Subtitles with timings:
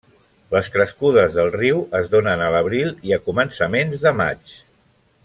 [0.53, 4.57] Les crescudes del riu es donen a l'abril i a començaments de maig.